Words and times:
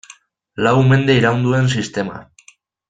Lau 0.67 0.73
mende 0.93 1.19
iraun 1.21 1.47
duen 1.49 1.71
sistema. 1.77 2.21